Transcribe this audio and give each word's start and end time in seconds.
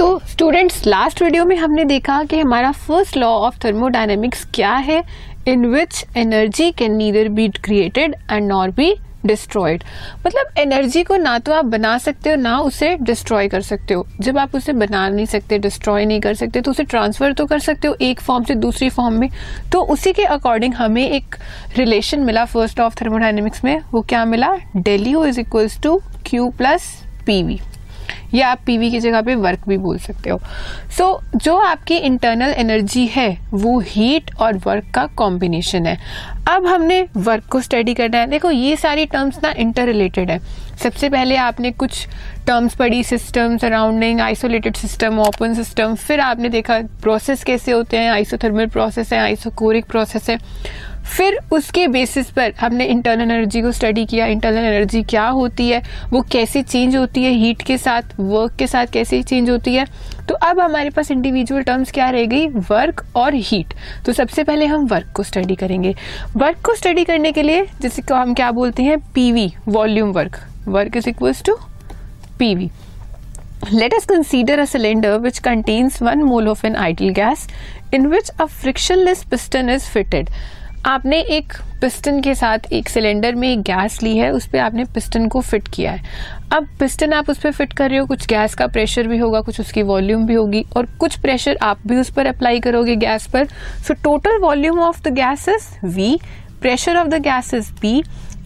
So 0.00 0.20
students 0.28 0.86
last 0.86 1.20
video 1.22 1.44
में 1.44 1.54
हमने 1.56 1.84
देखा 1.84 2.22
कि 2.24 2.38
हमारा 2.40 2.70
फ़र्स्ट 2.72 3.16
लॉ 3.16 3.28
ऑफ़ 3.28 3.56
थर्मोडायनेमिक्स 3.64 4.44
क्या 4.54 4.72
है? 4.74 5.02
In 5.48 5.66
which 5.66 6.04
energy 6.16 6.70
can 6.72 6.94
neither 6.96 7.28
be 7.28 7.48
created 7.64 8.14
and 8.30 8.46
nor 8.48 8.70
be 8.70 8.94
destroyed 9.26 9.82
मतलब 10.26 10.58
एनर्जी 10.58 11.02
को 11.04 11.16
ना 11.16 11.38
तो 11.38 11.52
आप 11.52 11.64
बना 11.64 11.96
सकते 11.98 12.30
हो, 12.30 12.36
ना 12.36 12.58
उसे 12.58 12.94
डिस्ट्रॉय 12.96 13.48
कर 13.48 13.60
सकते 13.60 13.94
हो। 13.94 14.06
जब 14.20 14.38
आप 14.38 14.54
उसे 14.54 14.72
बना 14.72 15.08
नहीं 15.08 15.26
सकते 15.26 15.58
डिस्ट्रॉय 15.58 16.04
नहीं 16.04 16.20
कर 16.20 16.34
सकते 16.34 16.60
तो 16.60 16.70
उसे 16.70 16.84
ट्रांसफ़र 16.84 17.32
तो 17.32 17.46
कर 17.46 17.58
सकते 17.58 17.88
हो 17.88 17.96
एक 18.00 18.20
फॉर्म 18.20 18.44
से 18.44 18.54
दूसरी 18.54 18.88
फॉर्म 18.88 19.20
में। 19.20 19.28
तो 19.72 19.82
उसी 19.86 20.12
के 20.12 20.24
अकॉर्डिंग 20.24 20.74
हमें 20.74 21.08
एक 21.08 21.36
रिलेशन 21.76 22.20
मिला 22.20 22.44
फ़र्स्ट 22.44 22.80
ऑफ़ 22.80 22.94
थर्मोडाइनमिक्स 23.02 23.64
में। 23.64 23.78
वो 23.92 24.02
क्या 24.02 24.24
मिला? 24.24 24.54
Del U 24.76 25.14
is 25.28 25.40
equals 25.40 25.80
to 25.82 26.00
q 26.26 26.48
plus 26.58 26.92
PV 27.26 27.60
या 28.34 28.48
आप 28.48 28.58
पीवी 28.66 28.90
की 28.90 29.00
जगह 29.00 29.22
पे 29.22 29.34
वर्क 29.34 29.60
भी 29.68 29.76
बोल 29.76 29.98
सकते 29.98 30.30
हो। 30.30 30.40
सो 30.98 31.20
so, 31.26 31.36
जो 31.36 31.56
आपकी 31.56 31.96
इंटरनल 31.96 32.50
एनर्जी 32.50 33.06
है 33.06 33.38
वो 33.50 33.80
हीट 33.80 34.30
और 34.38 34.56
वर्क 34.56 34.84
का 34.94 35.06
कॉम्बिनेशन 35.06 35.86
है। 35.86 35.98
अब 36.48 36.66
हमने 36.66 37.06
वर्क 37.16 37.44
को 37.44 37.60
स्टडी 37.60 37.94
करना 37.94 38.18
है। 38.18 38.26
देखो 38.26 38.50
ये 38.50 38.76
सारी 38.76 39.06
टर्म्स 39.06 39.38
ना 39.42 39.50
इंटर 39.50 39.86
रिलेटेड 39.86 40.30
है। 40.30 40.40
सबसे 40.82 41.08
पहले 41.08 41.36
आपने 41.36 41.70
कुछ 41.70 42.06
टर्म्स 42.46 42.74
पढ़ी 42.74 43.04
system 43.04 43.56
surrounding 43.56 44.20
isolated 44.20 44.76
system 44.76 45.18
open 45.18 45.54
system 45.54 45.94
फिर 45.94 46.20
आपने 46.20 46.48
देखा 46.48 46.78
प्रोसेस 47.02 47.44
कैसे 47.44 47.72
होते 47.72 47.96
हैं? 47.96 48.10
आइसोथर्मल 48.10 48.66
प्रोसेस 48.66 49.12
है 49.12 49.18
आइसोकोरिक 49.18 49.84
प्रोसेस 49.84 50.30
है। 50.30 50.38
फिर 51.06 51.38
उसके 51.52 51.86
बेसिस 51.88 52.30
पर 52.30 52.52
हमने 52.60 52.84
इंटरनल 52.84 53.30
एनर्जी 53.30 53.62
को 53.62 53.72
स्टडी 53.72 54.04
किया 54.06 54.26
इंटरनल 54.26 54.64
एनर्जी 54.64 55.02
क्या 55.02 55.26
होती 55.28 55.68
है, 55.68 55.82
वो 56.10 56.20
कैसे 56.32 56.62
चेंज 56.62 56.96
होती 56.96 57.24
है 57.24 57.30
हीट 57.30 57.62
के 57.62 57.78
साथ 57.78 58.02
वर्क 58.20 58.56
के 58.58 58.66
साथ 58.66 58.86
कैसे 58.86 59.22
चेंज 59.22 59.50
होती 59.50 59.74
है। 59.74 59.86
तो 60.28 60.34
अब 60.34 60.60
हमारे 60.60 60.90
पास 60.90 61.10
इंडिविजुअल 61.10 61.62
टर्म्स 61.62 61.92
क्या 61.92 62.10
रह 62.10 62.24
गई? 62.24 62.46
वर्क 62.46 63.04
और 63.16 63.34
हीट 63.34 63.74
तो 64.06 64.12
सबसे 64.12 64.44
पहले 64.44 64.66
हम 64.66 64.86
वर्क 64.86 65.12
को 65.16 65.22
स्टडी 65.22 65.54
करेंगे। 65.54 65.94
वर्क 66.36 66.62
को 66.66 66.74
स्टडी 66.74 67.04
करने 67.04 67.32
के 67.32 67.42
लिए 67.42 67.64
जैसे 67.82 68.02
को 68.02 68.14
हम 68.14 68.34
क्या 68.34 68.50
बोलते 68.50 68.82
हैं? 68.82 68.98
PV 69.14 69.52
volume 69.68 70.12
work 70.12 70.38
work 70.68 70.96
is 70.96 71.08
equals 71.08 71.42
to 71.42 71.56
PV 72.38 72.70
Let 73.72 73.92
us 73.92 74.06
consider 74.06 74.54
a 74.60 74.64
cylinder 74.66 75.18
which 75.24 75.38
contains 75.42 75.96
one 76.00 76.22
mole 76.28 76.46
of 76.48 76.62
an 76.64 76.76
ideal 76.84 77.12
gas 77.12 77.46
in 77.92 78.08
which 78.12 78.30
a 78.38 78.46
frictionless 78.48 79.22
piston 79.32 79.68
is 79.68 79.88
fitted. 79.96 80.30
आपने 80.86 81.18
एक 81.20 81.52
पिस्टन 81.80 82.20
के 82.20 82.34
साथ 82.34 82.72
एक 82.72 82.88
सिलेंडर 82.88 83.34
में 83.34 83.48
एक 83.48 83.62
गैस 83.62 84.02
ली 84.02 84.16
है, 84.16 84.30
उस 84.32 84.46
पर 84.46 84.58
आपने 84.58 84.84
पिस्टन 84.84 85.26
को 85.28 85.40
फिट 85.40 85.68
किया 85.68 85.92
है। 85.92 86.02
अब 86.52 86.68
पिस्टन 86.80 87.12
आप 87.12 87.28
उस 87.30 87.38
पर 87.38 87.52
फिट 87.52 87.72
कर 87.72 87.90
रहे 87.90 87.98
हो, 87.98 88.06
कुछ 88.06 88.26
गैस 88.26 88.54
का 88.54 88.66
प्रेशर 88.66 89.06
भी 89.06 89.18
होगा, 89.18 89.40
कुछ 89.40 89.60
उसकी 89.60 89.82
वॉल्यूम 89.82 90.24
भी 90.26 90.34
होगी 90.34 90.64
और 90.76 90.86
कुछ 91.00 91.18
प्रेशर 91.18 91.58
आप 91.62 91.86
भी 91.86 91.96
उस 91.96 92.10
पर 92.10 92.26
अप्लाई 92.26 92.60
करोगे 92.60 92.96
गैस 92.96 93.26
पर। 93.26 93.46
So 93.86 93.94
total 93.94 94.38
volume 94.38 94.80
of 94.80 95.02
the 95.02 95.12
gas 95.14 95.48
is 95.48 95.68
V 95.86 96.18
pressure 96.60 96.96
of 96.96 97.08
the 97.08 97.20
gas 97.22 97.52
is 97.54 97.72
P 97.82 97.96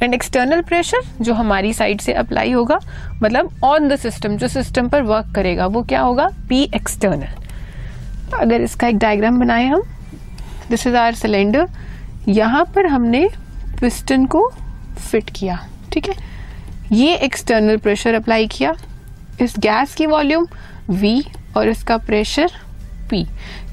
and 0.02 0.14
external 0.14 0.62
pressure 0.62 1.02
जो 1.20 1.34
हमारी 1.34 1.72
साइड 1.72 2.00
से 2.00 2.12
अप्लाई 2.14 2.52
होगा 2.52 2.78
मतलब 3.22 3.64
ऑन 3.64 3.88
द 3.88 3.96
सिस्टम 3.96 4.36
जो 4.36 4.48
सिस्टम 4.48 4.88
पर 4.88 5.02
वर्क 5.02 5.32
करेगा, 5.34 5.66
वो 5.66 5.82
क्या 5.82 6.00
होगा? 6.00 6.28
पी 6.48 6.62
एक्सटर्नल 6.74 8.38
अगर 8.40 8.60
इसका 8.60 8.88
एक 8.88 8.98
डायग्राम 8.98 9.40
बनाए 9.40 9.66
हम 9.66 9.82
दिस 10.70 10.86
इज़ 10.86 10.96
आर 10.96 11.14
सिलेंडर 11.14 11.68
यहाँ 12.28 12.64
पर 12.74 12.86
हमने 12.86 13.28
पिस्टन 13.80 14.26
को 14.26 14.48
फिट 15.00 15.30
किया, 15.30 15.58
ठीक 15.92 16.08
है? 16.08 16.14
ये 16.92 17.14
एक्सटर्नल 17.16 17.76
प्रेशर 17.76 18.14
अप्लाई 18.14 18.46
किया। 18.48 18.74
इस 19.40 19.54
गैस 19.58 19.94
की 19.94 20.06
वॉल्यूम 20.06 20.46
V 20.92 21.22
और 21.56 21.68
इसका 21.68 21.96
प्रेशर 21.98 22.50
P, 23.12 23.24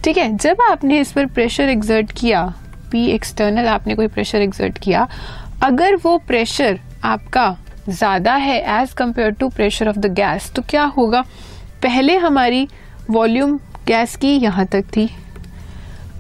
ठीक 0.04 0.18
है? 0.18 0.36
जब 0.38 0.62
आपने 0.62 1.00
इस 1.00 1.12
पर 1.12 1.26
प्रेशर 1.28 1.70
एग्जर्ट 1.70 2.12
किया, 2.12 2.54
P 2.92 3.08
एक्सटर्नल 3.10 3.68
आपने 3.68 3.96
कोई 3.96 4.08
प्रेशर 4.08 4.42
एग्जर्ट 4.42 4.78
किया, 4.78 5.08
अगर 5.64 5.96
वो 5.96 6.18
प्रेशर 6.28 6.80
आपका 7.04 7.56
ज़्यादा 7.90 8.34
है 8.36 8.60
as 8.82 8.94
compare 8.94 9.32
to 9.32 9.50
pressure 9.50 9.90
of 9.90 9.98
the 9.98 10.14
gas 10.14 10.52
तो 10.56 10.62
क्या 10.62 10.84
होगा? 10.98 11.22
पहले 11.84 12.18
हमारी 12.18 12.68
वॉल्यूम 13.10 13.58
गैस 13.88 14.16
की 14.16 14.36
यहाँ 14.38 14.66
तक 14.66 14.86
थी। 14.96 15.10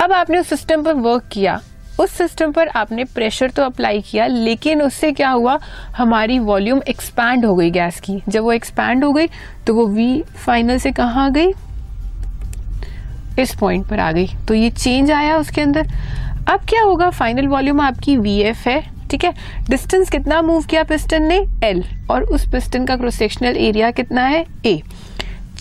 अब 0.01 0.11
आपने 0.11 0.37
उस 0.37 0.49
सिस्टम 0.49 0.83
पर 0.83 0.93
वर्क 0.93 1.27
किया। 1.31 1.59
उस 2.01 2.11
सिस्टम 2.11 2.51
पर 2.51 2.67
आपने 2.67 3.03
प्रेशर 3.05 3.49
तो 3.49 3.63
अप्लाई 3.63 4.01
किया, 4.01 4.27
लेकिन 4.27 4.81
उससे 4.81 5.11
क्या 5.11 5.29
हुआ? 5.29 5.57
हमारी 5.97 6.39
वॉल्यूम 6.39 6.81
एक्सपैंड 6.89 7.45
हो 7.45 7.55
गई 7.55 7.69
गैस 7.71 7.99
की। 7.99 8.21
जब 8.29 8.43
वो 8.43 8.51
एक्सपैंड 8.51 9.03
हो 9.03 9.11
गई 9.13 9.27
तो 9.67 9.73
वो 9.73 9.85
वी 9.87 10.23
फाइनल 10.37 10.77
से 10.77 10.91
कहा 10.91 11.25
आ 11.25 11.29
गई? 11.29 11.53
इस 13.39 13.55
पॉइंट 13.55 13.87
पर 13.89 13.99
आ 13.99 14.11
गई। 14.11 14.27
तो 14.47 14.53
ये 14.53 14.69
चेंज 14.71 15.11
आया 15.11 15.37
उसके 15.37 15.61
अंदर। 15.61 15.91
अब 16.49 16.65
क्या 16.69 16.81
होगा? 16.81 17.09
फाइनल 17.09 17.47
वॉल्यूम 17.47 17.81
आपकी 17.81 18.17
वी 18.17 18.37
एफ़ 18.39 18.67
है, 18.69 18.81
ठीक 19.11 19.23
है? 19.25 19.33
डिस्टेंस 19.69 20.09
कितना 20.09 20.41
मूव 20.41 20.63
किया 20.63 20.83
पिस्टन 20.83 21.23
ने? 21.23 21.37
एल 21.63 21.83
और 22.11 22.23
उस 22.23 22.49
पिस्टन 22.51 22.85
का 22.85 22.95
क्रॉस 22.95 23.15
सेक्शनल 23.15 23.57
एरिया 23.57 23.91
कितना 23.91 24.25
है? 24.25 24.45
ए 24.65 24.81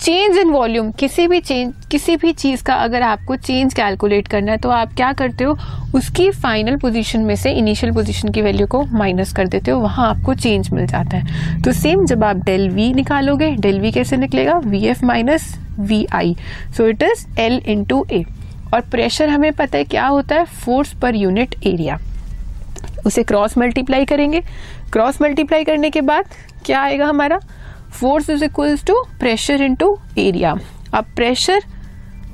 चेंज 0.01 0.37
इन 0.37 0.49
वॉल्यूम 0.49 0.89
किसी 0.91 1.25
भी 1.27 1.39
चेंज 1.39 1.73
किसी 1.91 2.15
भी 2.17 2.31
चीज़ 2.33 2.63
का 2.65 2.75
अगर 2.75 3.01
आपको 3.01 3.35
चेंज 3.35 3.73
कैलकुलेट 3.73 4.27
करना 4.27 4.51
है 4.51 4.57
तो 4.57 4.69
आप 4.69 4.93
क्या 4.93 5.11
करते 5.13 5.43
हो? 5.43 5.55
उसकी 5.95 6.29
फाइनल 6.31 6.77
पोजीशन 6.77 7.21
में 7.21 7.35
से 7.35 7.51
इनिशियल 7.51 7.93
पोजीशन 7.93 8.29
की 8.29 8.41
वैल्यू 8.41 8.67
को 8.67 8.81
माइनस 8.93 9.33
कर 9.33 9.47
देते 9.47 9.71
हो, 9.71 9.79
वहाँ 9.79 10.09
आपको 10.09 10.33
चेंज 10.35 10.69
मिल 10.73 10.87
जाता 10.87 11.17
है। 11.17 11.61
तो 11.61 11.71
सेम 11.71 12.05
जब 12.05 12.23
आप 12.23 12.43
डेल 12.45 12.69
वी 12.69 12.91
निकालोगे 12.93 13.51
डेल 13.57 13.79
वी 13.79 13.91
कैसे 13.91 14.17
निकलेगा? 14.17 14.57
V 14.57 14.83
F 14.85 15.05
minus 15.05 15.55
V 15.79 16.05
I 16.13 16.35
so 16.77 16.87
it 16.87 17.03
is 17.03 17.25
L 17.39 17.61
into 17.67 18.05
A 18.11 18.23
और 18.73 18.81
प्रेशर 18.81 19.29
हमें 19.29 19.51
पता 19.53 19.77
है 19.77 19.83
क्या 19.83 20.07
होता 20.07 20.35
है? 20.35 20.45
फोर्स 20.45 20.93
पर 21.01 21.15
यूनिट 21.15 21.55
एरिया 21.63 21.99
उसे 23.05 23.23
क्रॉस 23.23 23.57
मल्टीप्लाई 23.57 24.05
करेंगे। 24.05 24.41
क्रॉस 24.93 25.21
मल्टीप्लाई 25.21 25.63
करने 25.63 25.89
के 25.89 26.01
बाद 26.03 26.25
क्या 26.65 26.81
आएगा 26.81 27.05
हमारा? 27.05 27.39
Force 27.91 28.29
is 28.29 28.45
equals 28.45 28.85
to 28.85 29.03
pressure 29.19 29.61
into 29.61 29.97
area. 30.17 30.55
अब 30.93 31.05
प्रेशर 31.15 31.61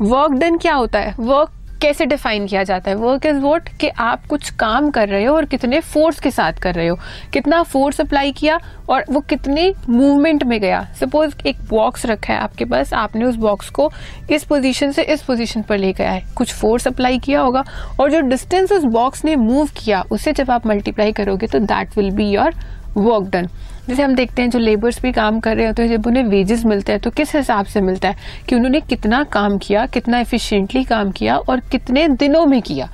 वर्क 0.01 0.31
डन 0.31 0.57
क्या 0.57 0.73
होता 0.73 1.00
है? 1.00 1.16
वर्क 1.19 1.51
कैसे 1.81 2.06
डिफाइन 2.06 2.45
किया 2.47 2.63
जाता 2.63 2.90
है? 2.91 2.97
Work 2.97 3.25
is 3.25 3.38
what? 3.38 3.69
कि 3.69 3.88
आप 3.88 4.25
कुछ 4.25 4.50
काम 4.50 4.90
कर 4.90 5.07
रहे 5.07 5.25
हो 5.25 5.35
और 5.35 5.45
कितने 5.45 5.79
फोर्स 5.79 6.19
के 6.19 6.31
साथ 6.31 6.53
कर 6.53 6.73
रहे 6.73 6.88
हो। 6.88 6.95
कितना 7.34 7.62
फोर्स 7.63 8.01
अप्लाई 8.01 8.31
किया 8.31 8.59
और 8.90 9.03
वो 9.12 9.19
कितने 9.19 9.73
मूवमेंट 9.90 10.44
में 10.44 10.59
गया। 10.62 10.81
सपोज़ 11.00 11.35
एक 11.47 11.57
बॉक्स 11.69 12.06
रखा 12.06 12.34
है 12.34 12.39
आपके 12.39 12.66
पास, 12.66 12.94
आपने 12.94 13.25
उस 13.25 13.35
बॉक्स 13.35 13.69
को 13.69 13.91
इस 14.31 14.44
पोजीशन 14.44 14.91
से 14.91 15.03
इस 15.03 15.22
पोजीशन 15.22 15.62
पर 15.62 15.78
ले 15.78 15.91
गया 15.94 16.12
है। 16.12 16.24
कुछ 16.35 16.53
फोर्स 16.53 16.88
अप्लाई 16.88 17.19
किया 17.19 17.41
होगा 17.41 17.63
और 18.00 18.12
जो 18.12 18.22
डिस्टेंस 18.22 18.72
उस 18.72 18.84
बॉक्स 18.84 19.25
ने 19.25 19.35
मूव 19.35 19.69
किया, 19.78 20.03
उसे 20.12 20.34
जब 20.34 20.51
आप 20.51 20.68
मल्टीप्लाई 20.68 21.12
करोगे 21.12 21.47
तो 21.47 21.59
that 21.59 21.97
will 21.97 22.12
be 22.12 22.29
your 22.29 22.53
work 22.97 23.30
done 23.31 23.47
जैसे 23.88 24.03
हम 24.03 24.16
देखते 24.16 24.41
हैं, 24.41 24.50
जो 24.50 24.59
लेबर्स 24.59 25.02
भी 25.02 25.12
काम 25.12 25.40
कर 25.40 25.56
रहे 25.58 25.66
होते 25.68 25.81
हैं, 25.81 25.90
जब 25.90 26.08
उन्हें 26.08 26.24
वेजेस 26.24 26.66
मिलते 26.66 26.91
हैं 26.91 27.02
तो 27.02 27.09
किस 27.09 27.35
हिसाब 27.35 27.66
से 27.66 27.81
मिलता 27.81 28.08
है? 28.08 28.16
कि 28.50 28.56
उन्होंने 28.56 28.80
कितना 28.81 29.24
काम 29.24 29.58
किया, 29.58 29.85
कितना 29.85 30.19
एफिशिएंटली 30.19 30.84
काम 30.84 31.12
किया 31.12 31.38
और 31.40 31.59
कितने 31.72 32.07
दिनों 32.07 32.46
में 32.46 32.62
किया। 32.62 32.90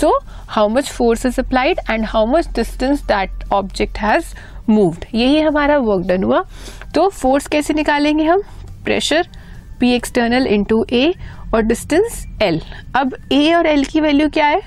So 0.00 0.12
how 0.48 0.68
much 0.68 0.88
force 0.88 1.24
is 1.26 1.40
applied 1.40 1.80
and 1.90 2.04
how 2.04 2.26
much 2.26 2.48
distance 2.56 3.02
that 3.02 3.52
object 3.52 3.98
has 3.98 4.34
moved 4.68 5.04
यही 5.14 5.40
हमारा 5.40 5.78
वर्क 5.78 6.06
डन 6.06 6.24
हुआ। 6.24 6.44
तो 6.94 7.08
फोर्स 7.08 7.46
कैसे 7.46 7.74
निकालेंगे 7.74 8.24
हम? 8.24 8.42
Pressure 8.84 9.28
P 9.80 9.92
external 9.92 10.46
into 10.46 10.84
A 10.92 11.12
और 11.54 11.62
डिस्टेंस 11.62 12.24
एल 12.42 12.60
अब 12.96 13.16
ए 13.32 13.52
और 13.54 13.66
एल 13.66 13.84
की 13.84 14.00
वैल्यू 14.00 14.28
क्या 14.28 14.46
है? 14.46 14.60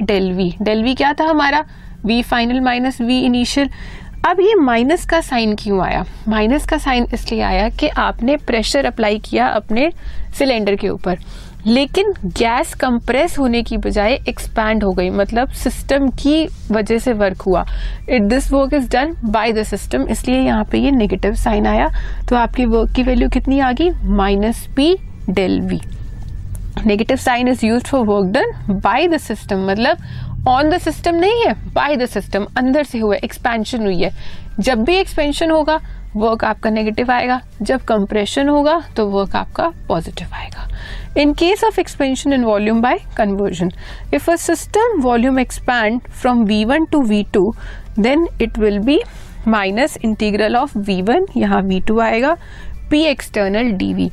डेल 0.00 0.32
वी 0.32 0.54
डेल 0.62 0.82
वी 0.82 0.94
क्या 0.94 1.12
था 1.12 1.24
हमारा? 1.24 1.64
V 2.04 2.22
final 2.22 2.60
minus 2.60 3.00
V 3.00 3.20
initial 3.20 3.70
अब 4.26 4.40
ये 4.40 4.54
माइनस 4.54 5.04
का 5.06 5.20
साइन 5.20 5.54
क्यों 5.54 5.80
आया? 5.84 6.04
माइनस 6.28 6.66
का 6.66 6.78
साइन 6.78 7.06
इसलिए 7.14 7.40
आया 7.40 7.68
कि 7.68 7.88
आपने 7.88 8.36
प्रेशर 8.36 8.84
अप्लाई 8.84 9.18
किया 9.18 9.46
अपने 9.46 9.90
सिलेंडर 10.38 10.76
के 10.76 10.88
ऊपर। 10.88 11.18
लेकिन 11.66 12.12
गैस 12.24 12.74
कंप्रेस 12.74 13.38
होने 13.38 13.62
की 13.62 13.76
बजाय 13.76 14.12
एक्सपैंड 14.28 14.84
हो 14.84 14.92
गई। 14.92 15.10
मतलब 15.10 15.48
सिस्टम 15.48 16.08
की 16.08 16.48
वजह 16.70 16.98
से 16.98 17.12
वर्क 17.12 17.42
हुआ। 17.42 17.64
It 18.08 18.22
this 18.22 18.52
work 18.52 18.74
is 18.74 18.90
done 18.90 19.14
by 19.24 19.52
the 19.52 19.62
system 19.62 20.08
इसलिए 20.08 20.40
यहाँ 20.40 20.64
पे 20.64 20.78
ये 20.78 20.90
नेगेटिव 20.90 21.34
साइन 21.34 21.66
आया। 21.66 21.90
तो 22.28 22.36
आपकी 22.36 22.64
वर्क 22.64 22.94
की 22.96 23.02
वैल्यू 23.02 23.28
कितनी 23.28 23.60
आ 23.60 23.72
गई? 23.72 23.90
Minus 24.02 24.66
P 24.76 24.96
del 25.30 25.60
V 25.60 25.80
negative 26.84 27.16
sign 27.16 27.48
is 27.48 27.64
use 27.66 27.84
for 27.84 28.04
work 28.06 28.32
done 28.32 28.80
by 28.80 29.06
the 29.08 29.16
system 29.18 29.66
मतलब 29.70 30.46
ऑन 30.48 30.70
द 30.70 30.78
सिस्टम 30.78 31.14
नहीं 31.14 31.44
है 31.44 31.54
बाय 31.74 31.96
द 31.96 32.06
सिस्टम 32.06 32.46
अंदर 32.58 32.84
से 32.84 32.98
हुआ 32.98 33.16
एक्सपेंशन 33.16 33.84
हुई 33.84 34.00
है। 34.00 34.10
जब 34.60 34.84
भी 34.84 34.96
एक्सपेंशन 34.96 35.50
होगा 35.50 35.80
वर्क 36.16 36.44
आपका 36.44 36.70
नेगेटिव 36.70 37.10
आएगा। 37.12 37.40
जब 37.62 37.84
कंप्रेशन 37.84 38.48
होगा 38.48 38.80
तो 38.96 39.06
वर्क 39.08 39.34
आपका 39.36 39.68
पॉजिटिव 39.88 40.34
आएगा। 40.34 40.68
In 41.20 41.32
case 41.34 41.64
of 41.64 41.80
expansion 41.80 42.32
in 42.32 42.44
volume 42.44 42.80
by 42.82 42.98
conversion 43.16 43.72
if 44.14 44.30
a 44.30 44.36
system 44.36 45.00
volume 45.02 45.38
expand 45.38 46.00
from 46.12 46.44
V 46.44 46.64
one 46.64 46.84
to 46.84 47.02
V 47.02 47.22
two 47.34 47.54
then 47.98 48.26
it 48.42 48.58
will 48.58 48.78
be 48.78 49.00
minus 49.48 49.98
integral 50.04 50.56
of 50.56 50.78
V 50.78 51.00
one 51.02 51.26
यहाँ 51.36 51.60
V 51.62 51.80
two 51.80 51.98
आएगा। 52.00 52.36
P 52.90 53.02
external 53.02 53.70
D 53.70 53.92
V 53.94 54.10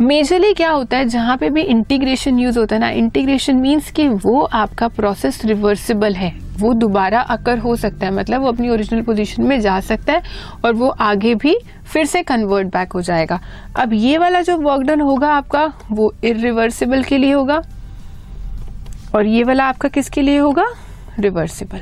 majorly 0.00 0.52
क्या 0.54 0.70
होता 0.70 0.96
है, 0.96 1.04
जहाँ 1.04 1.36
पे 1.36 1.48
भी 1.50 1.62
integration 1.62 2.38
use 2.38 2.58
होता 2.58 2.74
है 2.76 2.80
ना 2.80 2.88
इंटीग्रेशन 2.90 3.56
मीन्स 3.56 3.90
कि 3.90 4.08
वो 4.08 4.40
आपका 4.40 4.88
प्रोसेस 4.88 5.44
रिवर्सिबल 5.44 6.14
है। 6.14 6.32
वो 6.58 6.72
दोबारा 6.74 7.20
अकर 7.20 7.58
हो 7.58 7.76
सकता 7.76 8.06
है 8.06 8.12
मतलब 8.12 8.40
वो 8.40 8.48
अपनी 8.48 8.68
ओरिजिनल 8.68 9.02
पोजीशन 9.02 9.42
में 9.42 9.60
जा 9.60 9.78
सकता 9.80 10.12
है 10.12 10.22
और 10.64 10.72
वो 10.72 10.88
आगे 10.88 11.34
भी 11.34 11.56
फिर 11.92 12.06
से 12.06 12.22
कन्वर्ट 12.22 12.66
बैक 12.66 12.92
हो 12.92 13.02
जाएगा। 13.02 13.40
अब 13.76 13.92
ये 13.92 14.18
वाला 14.18 14.40
जो 14.40 14.56
वर्क 14.56 14.82
डन 14.82 15.00
होगा 15.00 15.32
आपका, 15.32 15.72
वो 15.90 16.14
इरिवर्सिबल 16.24 17.02
के 17.02 17.18
लिए 17.18 17.32
होगा। 17.32 17.62
और 19.14 19.26
ये 19.26 19.44
वाला 19.44 19.64
आपका 19.64 19.88
किसके 19.88 20.22
लिए 20.22 20.38
होगा? 20.38 20.66
रिवर्सिबल 21.18 21.80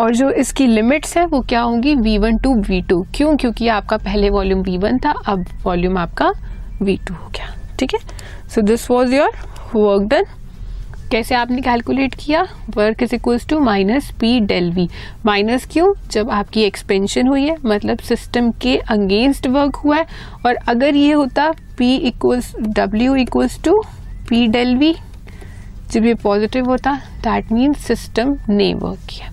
और 0.00 0.14
जो 0.16 0.30
इसकी 0.30 0.66
लिमिट्स 0.66 1.16
है, 1.16 1.24
वो 1.26 1.40
क्या 1.40 1.60
होंगी? 1.60 1.94
V 1.94 2.16
one 2.18 2.38
to 2.38 2.54
V 2.58 2.80
two 2.82 3.02
क्यों? 3.14 3.36
क्योंकि 3.36 3.68
आपका 3.68 3.96
पहले 3.96 4.30
वॉल्यूम 4.30 4.60
वी 4.62 4.76
वन 4.78 4.98
था, 4.98 5.10
अब 5.26 5.44
वॉल्यूम 5.64 5.98
आपका 5.98 6.32
वी 6.82 6.96
टू 7.08 7.14
हो 7.14 7.28
गया। 7.28 7.54
ठीक 7.78 7.94
है? 7.94 8.00
So 8.48 8.60
this 8.60 8.90
was 8.90 9.14
your 9.14 9.30
work 9.74 10.02
done 10.02 10.24
कैसे 11.10 11.34
आपने 11.34 11.60
कैलकुलेट 11.62 12.14
किया? 12.14 12.42
Work 12.76 13.02
is 13.02 13.14
equals 13.14 13.46
to 13.48 13.58
minus 13.60 14.10
P 14.20 14.38
del 14.40 14.70
V 14.72 14.88
minus 15.26 15.66
क्यों? 15.72 15.92
जब 16.10 16.30
आपकी 16.30 16.62
एक्सपेंशन 16.62 17.28
हुई 17.28 17.44
है 17.46 17.56
मतलब 17.64 17.98
सिस्टम 17.98 18.50
के 18.62 18.76
अगेंस्ट 18.88 19.46
वर्क 19.46 19.76
हुआ 19.76 19.96
है। 19.96 20.06
और 20.46 20.54
अगर 20.68 20.96
ये 20.96 21.12
होता 21.12 21.50
P 21.78 21.94
equals 21.96 22.54
W 22.58 23.16
equals 23.16 23.62
to 23.62 23.82
P 24.28 24.46
del 24.46 24.76
V 24.76 24.94
जब 25.92 26.04
ये 26.04 26.14
पॉजिटिव 26.14 26.66
होता 26.66 26.94
दैट 27.22 27.52
मीन्स 27.52 27.86
सिस्टम 27.86 28.36
ने 28.48 28.72
वर्क 28.74 28.98
किया। 29.10 29.32